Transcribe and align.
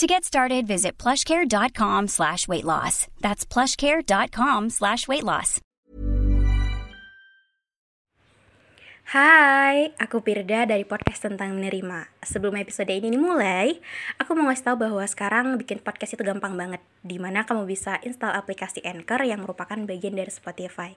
To 0.00 0.08
get 0.08 0.24
started, 0.24 0.64
visit 0.64 0.96
plushcare.com 0.96 2.08
slash 2.08 2.48
weight 2.48 2.64
loss. 2.64 3.04
That's 3.20 3.44
plushcare.com 3.44 4.72
slash 4.72 5.04
weight 5.04 5.28
loss. 5.28 5.60
Hai, 9.12 9.92
aku 10.00 10.24
Pirda 10.24 10.64
dari 10.64 10.88
podcast 10.88 11.28
tentang 11.28 11.52
menerima. 11.52 12.08
Sebelum 12.24 12.56
episode 12.56 12.88
ini 12.88 13.12
dimulai, 13.12 13.76
aku 14.16 14.32
mau 14.32 14.48
ngasih 14.48 14.72
tahu 14.72 14.88
bahwa 14.88 15.04
sekarang 15.04 15.60
bikin 15.60 15.84
podcast 15.84 16.16
itu 16.16 16.24
gampang 16.24 16.56
banget. 16.56 16.80
Di 17.04 17.20
mana 17.20 17.44
kamu 17.44 17.68
bisa 17.68 18.00
install 18.00 18.32
aplikasi 18.32 18.80
Anchor 18.80 19.20
yang 19.28 19.44
merupakan 19.44 19.76
bagian 19.84 20.16
dari 20.16 20.32
Spotify. 20.32 20.96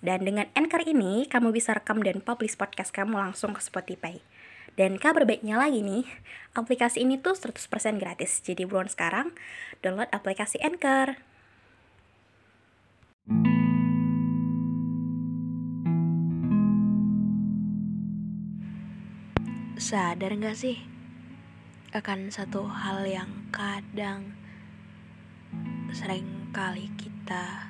Dan 0.00 0.24
dengan 0.24 0.48
Anchor 0.56 0.88
ini, 0.88 1.28
kamu 1.28 1.52
bisa 1.52 1.76
rekam 1.76 2.00
dan 2.00 2.24
publish 2.24 2.56
podcast 2.56 2.96
kamu 2.96 3.12
langsung 3.12 3.52
ke 3.52 3.60
Spotify. 3.60 4.24
Dan 4.72 4.96
kabar 4.96 5.28
baiknya 5.28 5.60
lagi 5.60 5.84
nih, 5.84 6.08
aplikasi 6.56 7.04
ini 7.04 7.20
tuh 7.20 7.36
100% 7.36 7.60
gratis. 8.00 8.40
Jadi 8.40 8.64
buruan 8.64 8.88
sekarang, 8.88 9.36
download 9.84 10.08
aplikasi 10.08 10.56
Anchor. 10.64 11.20
Sadar 19.76 20.32
gak 20.40 20.56
sih 20.56 20.78
akan 21.92 22.32
satu 22.32 22.64
hal 22.64 23.04
yang 23.04 23.28
kadang 23.52 24.32
sering 25.92 26.48
kali 26.56 26.88
kita 26.96 27.68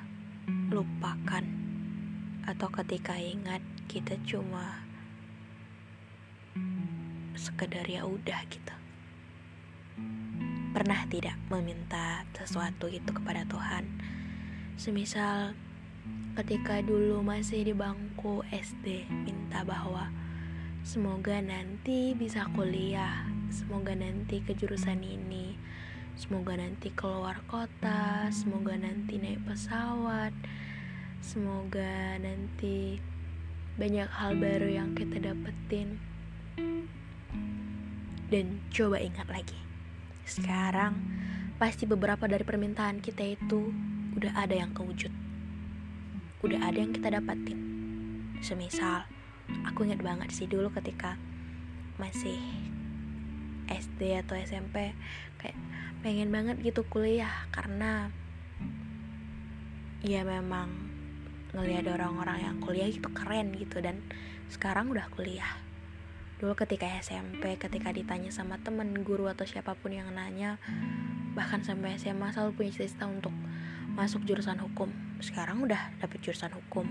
lupakan 0.71 1.43
atau 2.47 2.69
ketika 2.71 3.19
ingat 3.19 3.59
kita 3.91 4.15
cuma 4.23 4.92
sekedar 7.43 7.83
ya 7.83 8.07
udah 8.07 8.39
gitu. 8.47 8.75
Pernah 10.71 11.03
tidak 11.11 11.35
meminta 11.51 12.23
sesuatu 12.31 12.87
itu 12.87 13.11
kepada 13.11 13.43
Tuhan? 13.43 13.83
Semisal 14.79 15.51
ketika 16.39 16.79
dulu 16.79 17.19
masih 17.19 17.67
di 17.67 17.73
bangku 17.75 18.47
SD 18.47 19.11
minta 19.27 19.67
bahwa 19.67 20.07
semoga 20.87 21.43
nanti 21.43 22.15
bisa 22.15 22.47
kuliah, 22.55 23.27
semoga 23.51 23.91
nanti 23.91 24.39
ke 24.39 24.55
jurusan 24.55 25.03
ini, 25.03 25.59
semoga 26.15 26.55
nanti 26.55 26.95
keluar 26.95 27.43
kota, 27.51 28.31
semoga 28.31 28.79
nanti 28.79 29.19
naik 29.19 29.43
pesawat, 29.43 30.33
semoga 31.19 32.17
nanti 32.23 33.03
banyak 33.73 34.05
hal 34.05 34.37
baru 34.37 34.69
yang 34.69 34.93
kita 34.93 35.17
dapetin 35.17 35.82
dan 38.33 38.65
coba 38.73 38.97
ingat 38.97 39.29
lagi. 39.29 39.53
Sekarang 40.25 40.97
pasti 41.61 41.85
beberapa 41.85 42.25
dari 42.25 42.41
permintaan 42.41 42.97
kita 42.97 43.37
itu 43.37 43.69
udah 44.17 44.33
ada 44.33 44.57
yang 44.57 44.73
kewujud. 44.73 45.13
Udah 46.41 46.57
ada 46.65 46.81
yang 46.81 46.89
kita 46.89 47.13
dapatin. 47.13 47.61
Semisal, 48.41 49.05
aku 49.69 49.85
ingat 49.85 50.01
banget 50.01 50.33
sih 50.33 50.49
dulu 50.49 50.73
ketika 50.73 51.13
masih 52.01 52.41
SD 53.69 54.17
atau 54.25 54.33
SMP 54.41 54.97
kayak 55.37 55.55
pengen 56.01 56.33
banget 56.33 56.57
gitu 56.65 56.81
kuliah 56.89 57.31
karena 57.53 58.09
ya 60.01 60.25
memang 60.25 60.73
ngelihat 61.53 61.85
orang-orang 61.85 62.49
yang 62.49 62.57
kuliah 62.59 62.89
itu 62.89 63.07
keren 63.13 63.53
gitu 63.55 63.79
dan 63.79 64.01
sekarang 64.51 64.91
udah 64.91 65.07
kuliah 65.13 65.53
dulu 66.43 66.59
ketika 66.59 66.91
SMP 66.99 67.55
ketika 67.55 67.95
ditanya 67.95 68.27
sama 68.27 68.59
temen 68.59 68.99
guru 69.07 69.31
atau 69.31 69.47
siapa 69.47 69.79
pun 69.79 69.95
yang 69.95 70.11
nanya 70.11 70.59
bahkan 71.39 71.63
sampai 71.63 71.95
SMA 71.95 72.35
selalu 72.35 72.51
punya 72.59 72.75
cita-cita 72.75 73.07
untuk 73.07 73.31
masuk 73.95 74.27
jurusan 74.27 74.59
hukum. 74.59 74.91
Sekarang 75.23 75.63
udah 75.63 75.95
dapet 76.03 76.19
jurusan 76.19 76.51
hukum. 76.51 76.83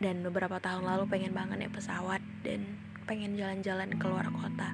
Dan 0.00 0.24
beberapa 0.24 0.56
tahun 0.56 0.88
lalu 0.88 1.04
pengen 1.04 1.36
banget 1.36 1.60
naik 1.60 1.76
pesawat 1.76 2.24
dan 2.48 2.64
pengen 3.04 3.36
jalan-jalan 3.36 3.92
ke 3.92 4.04
luar 4.08 4.24
kota. 4.32 4.72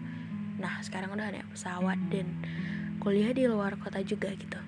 Nah 0.62 0.78
sekarang 0.78 1.10
udah 1.10 1.26
naik 1.26 1.50
pesawat 1.50 1.98
dan 2.06 2.38
kuliah 3.02 3.34
di 3.34 3.50
luar 3.50 3.82
kota 3.82 3.98
juga 4.06 4.30
gitu. 4.30 4.62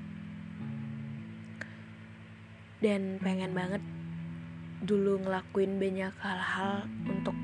Dan 2.82 3.22
pengen 3.22 3.54
banget 3.54 3.82
dulu 4.82 5.22
ngelakuin 5.22 5.78
banyak 5.78 6.10
hal-hal 6.19 6.90
untuk 7.06 7.38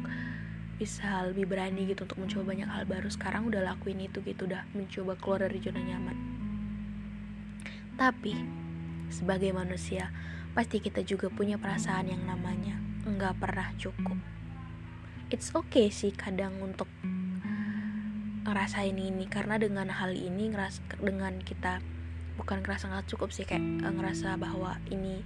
bisa 0.78 1.26
lebih 1.26 1.50
berani 1.50 1.90
gitu 1.90 2.06
untuk 2.06 2.22
mencoba 2.22 2.54
banyak 2.54 2.68
hal 2.70 2.84
baru. 2.86 3.10
Sekarang 3.10 3.50
udah 3.50 3.60
lakuin 3.66 4.06
itu 4.06 4.22
gitu 4.22 4.46
udah 4.46 4.62
mencoba 4.72 5.18
keluar 5.18 5.50
dari 5.50 5.58
zona 5.58 5.82
nyaman. 5.82 6.16
Tapi 7.98 8.34
sebagai 9.10 9.50
manusia 9.50 10.14
pasti 10.54 10.78
kita 10.78 11.02
juga 11.02 11.26
punya 11.28 11.58
perasaan 11.58 12.14
yang 12.14 12.22
namanya 12.22 12.78
nggak 13.02 13.34
pernah 13.42 13.74
cukup. 13.74 14.16
It's 15.28 15.50
okay 15.52 15.90
sih 15.90 16.14
kadang 16.14 16.56
untuk 16.62 16.86
ngerasain 18.48 18.96
ini 18.96 19.28
karena 19.28 19.60
dengan 19.60 19.92
hal 19.92 20.16
ini 20.16 20.54
ngeras 20.54 20.80
dengan 20.96 21.36
kita 21.44 21.84
bukan 22.40 22.64
ngerasa 22.64 22.88
nggak 22.88 23.10
cukup 23.12 23.28
sih 23.28 23.44
kayak 23.44 23.60
eh, 23.60 23.92
ngerasa 23.92 24.40
bahwa 24.40 24.80
ini 24.88 25.20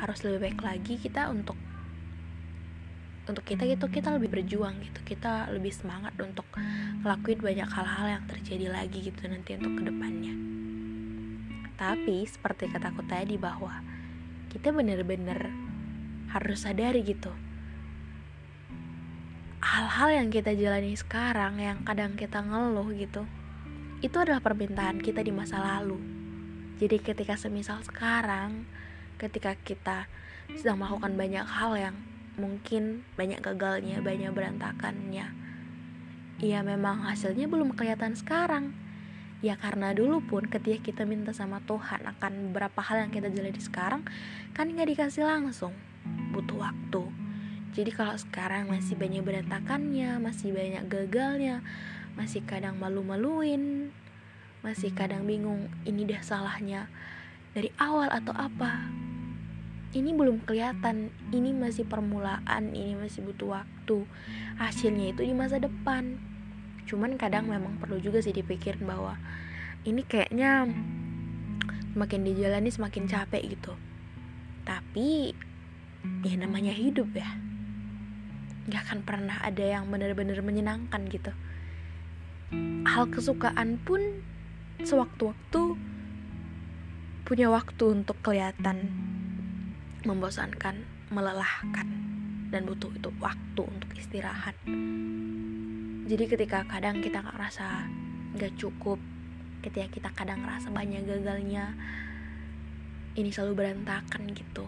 harus 0.00 0.26
lebih 0.26 0.50
baik 0.50 0.60
lagi 0.64 0.94
kita 0.98 1.30
untuk 1.30 1.54
untuk 3.22 3.46
kita 3.46 3.62
gitu 3.70 3.86
kita 3.86 4.10
lebih 4.18 4.34
berjuang 4.34 4.82
gitu 4.82 4.98
kita 5.06 5.46
lebih 5.54 5.70
semangat 5.70 6.10
untuk 6.18 6.42
ngelakuin 7.06 7.38
banyak 7.38 7.68
hal-hal 7.70 8.06
yang 8.18 8.24
terjadi 8.26 8.66
lagi 8.74 8.98
gitu 8.98 9.30
nanti 9.30 9.54
untuk 9.54 9.78
ke 9.78 9.82
depannya. 9.86 10.34
Tapi 11.78 12.26
seperti 12.26 12.70
kataku 12.70 13.02
tadi 13.06 13.38
bahwa 13.38 13.82
kita 14.50 14.74
bener-bener 14.74 15.50
harus 16.34 16.66
sadari 16.66 17.02
gitu. 17.06 17.30
Hal-hal 19.62 20.22
yang 20.22 20.28
kita 20.34 20.58
jalani 20.58 20.98
sekarang 20.98 21.62
yang 21.62 21.86
kadang 21.86 22.18
kita 22.18 22.42
ngeluh 22.42 22.90
gitu 22.98 23.22
itu 24.02 24.16
adalah 24.18 24.42
permintaan 24.42 24.98
kita 24.98 25.22
di 25.22 25.30
masa 25.30 25.62
lalu. 25.62 25.94
Jadi 26.82 26.98
ketika 26.98 27.38
semisal 27.38 27.78
sekarang 27.86 28.66
ketika 29.22 29.54
kita 29.62 30.10
sedang 30.58 30.82
melakukan 30.82 31.14
banyak 31.14 31.46
hal 31.46 31.78
yang 31.78 31.96
mungkin 32.36 33.04
banyak 33.14 33.40
gagalnya, 33.44 34.00
banyak 34.00 34.32
berantakannya. 34.32 35.26
Ya 36.42 36.60
memang 36.64 37.06
hasilnya 37.06 37.46
belum 37.46 37.76
kelihatan 37.76 38.16
sekarang. 38.16 38.72
Ya 39.42 39.58
karena 39.58 39.90
dulu 39.90 40.22
pun 40.22 40.46
ketika 40.46 40.78
kita 40.90 41.02
minta 41.02 41.34
sama 41.34 41.58
Tuhan 41.66 42.06
akan 42.06 42.50
beberapa 42.50 42.78
hal 42.78 43.06
yang 43.06 43.12
kita 43.12 43.26
jalani 43.26 43.58
sekarang 43.58 44.02
kan 44.54 44.70
nggak 44.70 44.94
dikasih 44.94 45.26
langsung, 45.26 45.74
butuh 46.30 46.70
waktu. 46.70 47.02
Jadi 47.72 47.90
kalau 47.90 48.14
sekarang 48.14 48.68
masih 48.68 48.94
banyak 48.94 49.24
berantakannya, 49.24 50.20
masih 50.22 50.54
banyak 50.54 50.84
gagalnya, 50.86 51.64
masih 52.14 52.44
kadang 52.44 52.78
malu-maluin, 52.78 53.90
masih 54.62 54.94
kadang 54.94 55.26
bingung 55.26 55.66
ini 55.82 56.06
dah 56.06 56.22
salahnya 56.22 56.86
dari 57.50 57.74
awal 57.82 58.06
atau 58.12 58.30
apa 58.36 58.86
ini 59.92 60.10
belum 60.16 60.44
kelihatan. 60.48 61.12
Ini 61.32 61.52
masih 61.52 61.84
permulaan 61.84 62.72
ini 62.72 62.96
masih 62.96 63.24
butuh 63.24 63.60
waktu. 63.60 64.08
Hasilnya 64.56 65.12
itu 65.12 65.22
di 65.24 65.36
masa 65.36 65.60
depan. 65.60 66.16
Cuman 66.88 67.20
kadang 67.20 67.48
memang 67.48 67.76
perlu 67.78 68.00
juga 68.00 68.24
sih 68.24 68.32
dipikirin 68.32 68.88
bahwa 68.88 69.20
ini 69.84 70.00
kayaknya 70.04 70.66
semakin 71.92 72.20
dijalani 72.24 72.72
semakin 72.72 73.04
capek 73.04 73.42
gitu. 73.52 73.72
Tapi 74.64 75.36
ya 76.24 76.34
namanya 76.40 76.72
hidup 76.72 77.12
ya. 77.12 77.28
Gak 78.72 78.88
akan 78.88 79.00
pernah 79.04 79.44
ada 79.44 79.60
yang 79.60 79.92
benar-benar 79.92 80.40
menyenangkan 80.40 81.04
gitu. 81.12 81.32
Hal 82.88 83.12
kesukaan 83.12 83.76
pun 83.84 84.24
sewaktu-waktu 84.80 85.76
punya 87.22 87.48
waktu 87.48 87.84
untuk 88.02 88.18
kelihatan 88.20 88.92
membosankan, 90.02 90.82
melelahkan, 91.10 91.88
dan 92.50 92.68
butuh 92.68 92.92
itu 92.92 93.08
waktu 93.22 93.62
untuk 93.62 93.90
istirahat. 93.94 94.54
Jadi 96.06 96.24
ketika 96.28 96.66
kadang 96.66 97.00
kita 97.00 97.22
nggak 97.22 97.38
rasa 97.38 97.86
nggak 98.36 98.52
cukup, 98.58 98.98
ketika 99.62 99.86
kita 99.88 100.08
kadang 100.12 100.42
ngerasa 100.42 100.68
banyak 100.74 101.06
gagalnya, 101.06 101.72
ini 103.14 103.30
selalu 103.30 103.64
berantakan 103.64 104.32
gitu. 104.34 104.66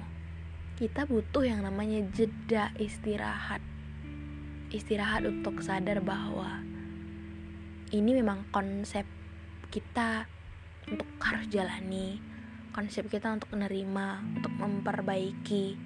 Kita 0.74 1.06
butuh 1.06 1.44
yang 1.46 1.62
namanya 1.62 2.02
jeda 2.14 2.70
istirahat. 2.78 3.62
Istirahat 4.74 5.22
untuk 5.28 5.62
sadar 5.62 6.02
bahwa 6.02 6.62
ini 7.94 8.10
memang 8.18 8.42
konsep 8.50 9.06
kita 9.70 10.26
untuk 10.90 11.06
harus 11.22 11.46
jalani 11.46 12.33
konsep 12.74 13.06
kita 13.06 13.30
untuk 13.30 13.54
menerima 13.54 14.06
untuk 14.42 14.50
memperbaiki 14.58 15.78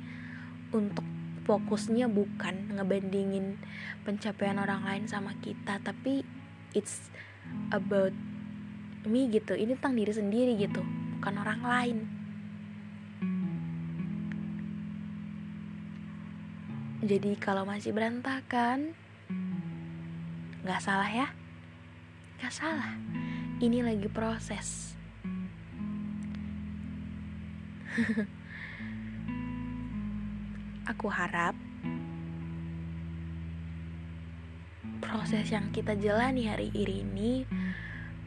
untuk 0.73 1.05
fokusnya 1.45 2.09
bukan 2.09 2.81
ngebandingin 2.81 3.61
pencapaian 4.09 4.57
orang 4.57 4.81
lain 4.89 5.05
sama 5.05 5.37
kita 5.45 5.81
tapi 5.85 6.25
it's 6.73 7.13
about 7.73 8.17
me 9.05 9.29
gitu. 9.29 9.53
Ini 9.53 9.77
tentang 9.77 10.01
diri 10.01 10.13
sendiri 10.13 10.53
gitu 10.57 10.81
bukan 11.21 11.35
orang 11.45 11.61
lain. 11.61 11.99
Jadi 17.05 17.37
kalau 17.37 17.69
masih 17.69 17.93
berantakan 17.93 18.97
nggak 20.65 20.81
salah 20.81 21.09
ya? 21.09 21.29
Nggak 22.41 22.53
salah. 22.53 22.93
Ini 23.61 23.81
lagi 23.85 24.09
proses 24.13 24.98
aku 30.91 31.11
harap 31.11 31.59
proses 35.03 35.51
yang 35.51 35.75
kita 35.75 35.99
jalani 35.99 36.47
hari 36.47 36.71
ini 36.75 37.43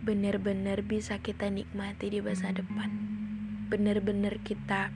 benar-benar 0.02 0.82
bisa 0.84 1.22
kita 1.22 1.48
nikmati 1.48 2.10
di 2.12 2.20
masa 2.20 2.52
depan. 2.52 2.90
Benar-benar 3.72 4.42
kita 4.44 4.92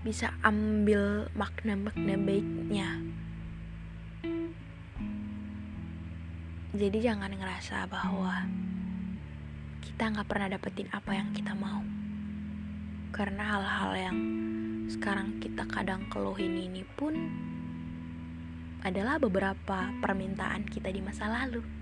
bisa 0.00 0.32
ambil 0.42 1.28
makna-makna 1.36 2.16
baiknya. 2.16 2.88
Jadi 6.74 6.98
jangan 7.02 7.34
ngerasa 7.36 7.86
bahwa 7.86 8.48
kita 9.84 10.16
nggak 10.16 10.28
pernah 10.28 10.48
dapetin 10.48 10.88
apa 10.96 11.12
yang 11.12 11.28
kita 11.36 11.52
mau 11.52 11.99
karena 13.10 13.42
hal-hal 13.42 13.92
yang 13.98 14.18
sekarang 14.86 15.42
kita 15.42 15.66
kadang 15.66 16.06
keluhin 16.10 16.54
ini 16.54 16.86
pun 16.94 17.14
adalah 18.86 19.18
beberapa 19.18 19.90
permintaan 19.98 20.66
kita 20.70 20.88
di 20.94 21.02
masa 21.02 21.26
lalu. 21.26 21.79